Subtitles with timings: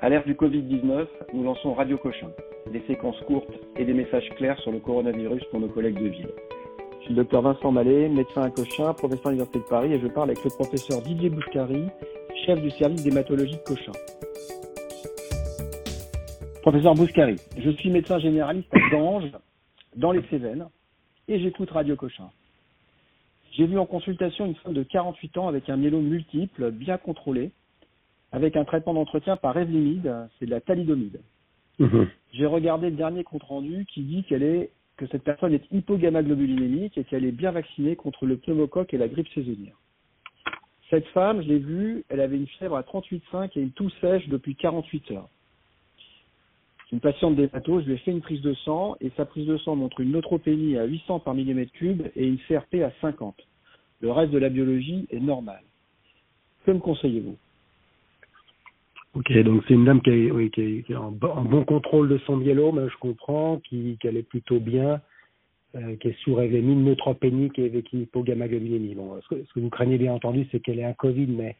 [0.00, 2.30] À l'ère du Covid-19, nous lançons Radio Cochin,
[2.72, 6.28] des séquences courtes et des messages clairs sur le coronavirus pour nos collègues de ville.
[7.00, 9.98] Je suis le docteur Vincent Mallet, médecin à Cochin, professeur à l'Université de Paris, et
[9.98, 11.86] je parle avec le professeur Didier Bouchkari,
[12.46, 13.90] chef du service d'hématologie de Cochin.
[16.62, 19.32] Professeur Bouchkari, je suis médecin généraliste à Ganges,
[19.96, 20.68] dans les Cévennes,
[21.26, 22.30] et j'écoute Radio Cochin.
[23.50, 27.50] J'ai vu en consultation une femme de 48 ans avec un myélome multiple, bien contrôlé,
[28.32, 31.20] avec un traitement d'entretien par Revlimid, c'est de la thalidomide.
[31.78, 32.08] Mhm.
[32.32, 36.98] J'ai regardé le dernier compte rendu qui dit qu'elle est que cette personne est hypogammaglobulinémique
[36.98, 39.76] et qu'elle est bien vaccinée contre le pneumocoque et la grippe saisonnière.
[40.90, 44.26] Cette femme, je l'ai vue, elle avait une fièvre à 38,5 et une toux sèche
[44.28, 45.28] depuis 48 heures.
[46.84, 49.46] C'est une patiente d'hépato, je lui ai fait une prise de sang et sa prise
[49.46, 53.36] de sang montre une neutropénie à 800 par millimètre cube et une CRP à 50.
[54.00, 55.60] Le reste de la biologie est normal.
[56.64, 57.36] Que me conseillez-vous?
[59.14, 62.88] Ok, donc c'est une dame qui est, qui est, en, bon contrôle de son myélome,
[62.90, 65.00] je comprends, qui, qu'elle est plutôt bien,
[65.74, 68.94] euh, qui est sous révémine neutropénique et avec une hypogammaglobulinémie.
[68.94, 71.56] Bon, ce que, ce que, vous craignez bien entendu, c'est qu'elle ait un Covid, mais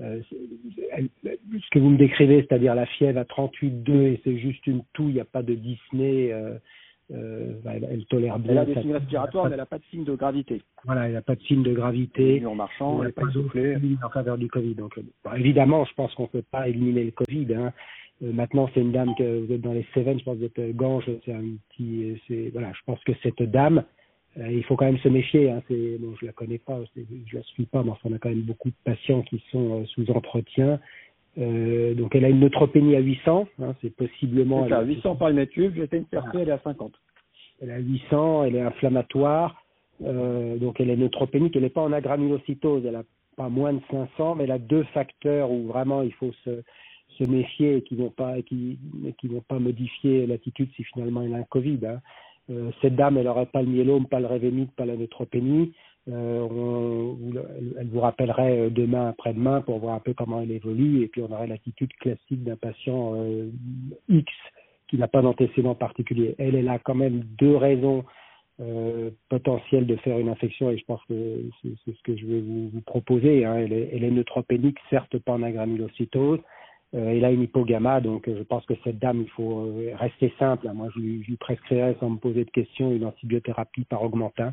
[0.00, 4.82] euh, ce que vous me décrivez, c'est-à-dire la fièvre à 38,2 et c'est juste une
[4.92, 6.54] toux, il n'y a pas de dyspnée, euh,
[7.10, 8.52] euh, elle, tolère bien.
[8.52, 10.62] Elle a des signes respiratoires, mais elle n'a pas de signe de gravité.
[10.84, 12.44] Voilà, elle n'a pas de signe de gravité.
[12.44, 13.76] En marchant, elle n'a pas soufflé.
[14.02, 14.74] En faveur du Covid.
[14.74, 14.98] Donc,
[15.36, 17.54] évidemment, je pense qu'on ne peut pas éliminer le Covid.
[17.54, 17.72] Hein.
[18.22, 20.46] Euh, maintenant, c'est une dame que vous êtes dans les Cévennes, je pense que vous
[20.46, 23.84] êtes euh, Gange, c'est un petit, c'est voilà, je pense que cette dame,
[24.38, 25.50] euh, il faut quand même se méfier.
[25.50, 28.18] Hein, c'est, bon, je la connais pas, je la suis pas, mais enfin, on a
[28.18, 30.80] quand même beaucoup de patients qui sont sous entretien.
[31.38, 34.66] Euh, donc elle a une neutropénie à 800, hein, c'est possiblement.
[34.68, 36.92] C'est 800 par le mètre cube, fait une CRP, elle est à 50.
[37.60, 39.62] Elle a 800, elle est inflammatoire,
[40.04, 43.04] euh, donc elle est neutropénique, elle n'est pas en agranulocytose, elle a
[43.36, 46.62] pas moins de 500, mais elle a deux facteurs où vraiment il faut se,
[47.18, 48.78] se méfier et qui vont pas qui,
[49.20, 51.78] qui vont pas modifier l'attitude si finalement elle a un Covid.
[51.86, 52.00] Hein.
[52.50, 55.72] Euh, cette dame, elle n'aurait pas le myélome, pas le révémite, pas la neutropénie.
[56.10, 57.14] Euh,
[57.78, 61.22] elle vous rappellerait euh, demain, après-demain, pour voir un peu comment elle évolue, et puis
[61.22, 63.50] on aurait l'attitude classique d'un patient euh,
[64.08, 64.32] X
[64.88, 66.34] qui n'a pas d'antécédent particulier.
[66.38, 68.04] Elle, elle a quand même deux raisons
[69.28, 72.80] potentielles de faire une infection, et je pense que c'est ce que je vais vous,
[72.84, 73.44] proposer.
[73.44, 73.54] Hein.
[73.54, 76.40] Elle, est, neutropénique, certes pas en agranulocytose,
[76.92, 80.68] elle a une hypogamma, donc je pense que cette dame, il faut rester simple.
[80.74, 84.52] Moi, je lui, je lui prescrirais, sans me poser de questions, une antibiothérapie par augmentin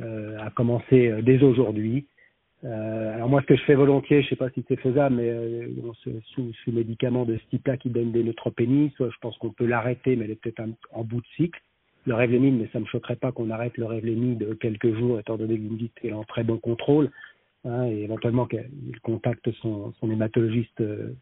[0.00, 2.06] à commencer euh, dès aujourd'hui.
[2.64, 5.28] Euh, alors moi, ce que je fais volontiers, je sais pas si c'est faisable, mais
[5.28, 5.68] euh,
[6.34, 9.66] sous, sous médicaments de ce type-là qui donnent des neutropénies, soit je pense qu'on peut
[9.66, 10.62] l'arrêter, mais elle est peut-être
[10.92, 11.60] en bout de cycle.
[12.06, 15.58] Le Revlimid, mais ça me choquerait pas qu'on arrête le Revlimid quelques jours, étant donné
[15.58, 17.10] que est en très bon contrôle
[17.64, 21.14] hein, et éventuellement qu'il contacte son, hématologiste euh,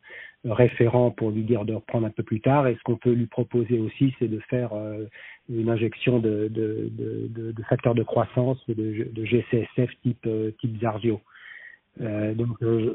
[0.45, 2.67] référent pour lui dire de reprendre un peu plus tard.
[2.67, 5.05] Et ce qu'on peut lui proposer aussi, c'est de faire euh,
[5.49, 10.79] une injection de, de, facteurs de croissance, de, de GCSF type, euh, type
[11.99, 12.49] donc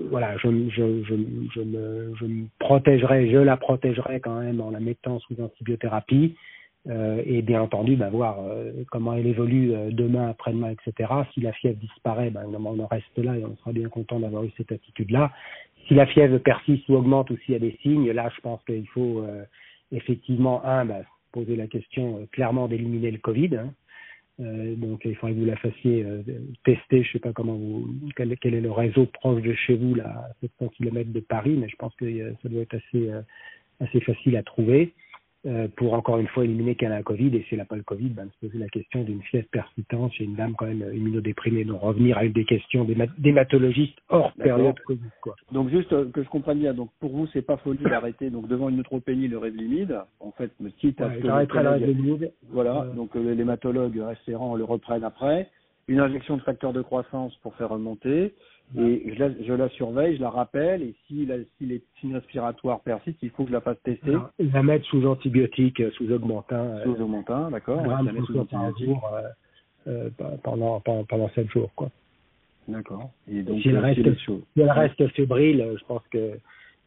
[0.09, 4.79] voilà, je, je, je, me, je me protégerai, je la protégerai quand même en la
[4.79, 6.35] mettant sous antibiothérapie.
[6.89, 11.11] Euh, et bien entendu bah, voir euh, comment elle évolue euh, demain, après-demain, etc.
[11.33, 14.43] Si la fièvre disparaît, ben, on en reste là et on sera bien content d'avoir
[14.43, 15.33] eu cette attitude-là.
[15.87, 18.63] Si la fièvre persiste ou augmente ou s'il y a des signes, là je pense
[18.63, 19.25] qu'il faut
[19.91, 23.55] effectivement, un, bah, poser la question clairement d'éliminer le Covid.
[23.55, 23.73] Hein.
[24.75, 26.05] donc il faudrait que vous la fassiez
[26.65, 27.87] tester, je sais pas comment vous
[28.17, 31.55] quel, quel, est le réseau proche de chez vous, là, à 700 km de Paris,
[31.57, 33.09] mais je pense que ça doit être assez
[33.79, 34.93] assez facile à trouver.
[35.45, 37.75] Euh, pour encore une fois éliminer qu'elle a un Covid et si elle n'a pas
[37.75, 40.83] le Covid, ben, se poser la question d'une fièvre persistante chez une dame quand même
[40.93, 41.63] immunodéprimée.
[41.63, 42.87] Donc revenir à une des questions
[43.19, 44.99] d'hématologistes hors période Covid.
[45.21, 45.35] Quoi.
[45.51, 48.47] Donc juste euh, que je comprenne bien, donc pour vous c'est pas folie d'arrêter donc
[48.47, 52.93] devant une neutropénie le Revlimid, en fait me quitte à ce que le Voilà, euh...
[52.95, 55.49] donc euh, l'hématologue référent le reprenne après,
[55.87, 58.33] une injection de facteur de croissance pour faire remonter,
[58.75, 62.15] et je la, je la, surveille, je la rappelle, et si, la, si les signes
[62.15, 64.13] respiratoires persistent, il faut que je la fasse tester.
[64.39, 66.59] La mettre sous antibiotique, euh, sous augmentin.
[66.59, 67.81] Euh, sous augmentin, d'accord.
[67.81, 68.89] Ouais, la mettre sous antibiotique.
[69.13, 71.89] Euh, euh, pendant, pendant, pendant 7 jours, quoi.
[72.67, 73.09] D'accord.
[73.31, 76.37] Et donc, si elle reste, si elle reste fébrile, je pense que,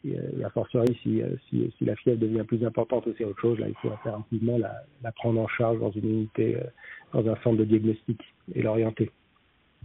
[0.05, 3.59] et a fortiori, si, si, si la fièvre devient plus importante ou c'est autre chose,
[3.59, 6.59] là, il faut impérativement la, la prendre en charge dans une unité,
[7.15, 8.21] dans un centre de diagnostic
[8.55, 9.11] et l'orienter.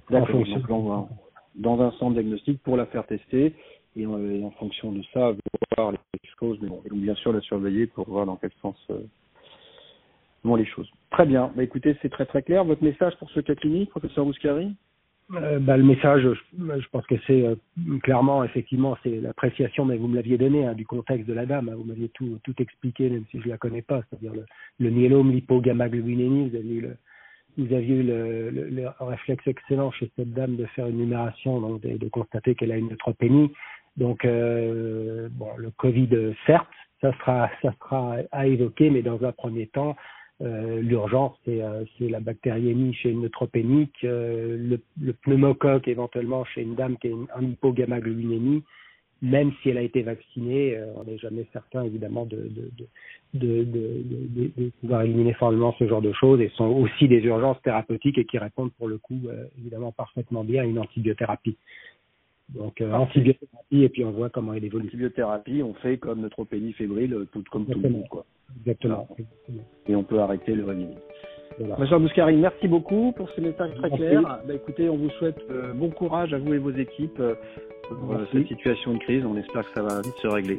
[0.10, 0.30] D'accord.
[0.30, 1.08] En fonction
[1.56, 3.54] dans un centre diagnostic pour la faire tester
[3.96, 5.34] et, euh, en fonction de ça,
[5.78, 5.98] voir les
[6.40, 9.00] choses, mais bon, et donc bien sûr la surveiller pour voir dans quel sens euh,
[10.44, 10.90] vont les choses.
[11.12, 11.52] Très bien.
[11.56, 12.64] Bah, écoutez, c'est très très clair.
[12.66, 14.76] Votre message pour ce cas clinique, professeur Bouscari
[15.34, 17.56] euh, bah, le message, je, pense que c'est euh,
[18.04, 21.70] clairement, effectivement, c'est l'appréciation, mais vous me l'aviez donné, hein, du contexte de la dame.
[21.70, 24.46] Hein, vous m'aviez tout, tout expliqué, même si je la connais pas, c'est-à-dire le,
[24.80, 26.50] le myélome lipogamagglobulinémie.
[26.50, 26.98] Vous aviez eu le,
[27.58, 31.82] vous aviez eu le, le, réflexe excellent chez cette dame de faire une numération, donc
[31.82, 33.52] de, de constater qu'elle a une neutropénie.
[33.98, 36.10] Donc, euh, bon, le Covid,
[36.46, 36.68] certes,
[37.02, 39.96] ça sera, ça sera à évoquer, mais dans un premier temps,
[40.42, 46.62] euh, l'urgence, c'est euh, la bactériémie chez une neutropénique, euh, le, le, pneumocoque éventuellement chez
[46.62, 48.64] une dame qui a un hypogammaglobulinémie,
[49.26, 52.72] même si elle a été vaccinée, euh, on n'est jamais certain évidemment de, de,
[53.34, 57.62] de, de, de pouvoir éliminer formellement ce genre de choses et sont aussi des urgences
[57.64, 59.20] thérapeutiques et qui répondent pour le coup
[59.60, 61.58] évidemment parfaitement bien à une antibiothérapie.
[62.50, 64.88] Donc euh, antibiothérapie et puis on voit comment elle évolue.
[64.88, 68.08] Antibiothérapie, on fait comme neutropénie fébrile, tout, comme tout le monde.
[68.10, 68.26] Quoi.
[68.60, 69.08] Exactement.
[69.88, 70.96] Et on peut arrêter le régime.
[71.58, 71.78] Voilà.
[71.80, 74.22] Monsieur Bouscari, merci beaucoup pour ce message très clair.
[74.46, 77.36] Bah, écoutez, on vous souhaite euh, bon courage à vous et vos équipes euh,
[78.32, 79.26] cette situation de crise.
[79.26, 80.58] On espère que ça va vite se régler.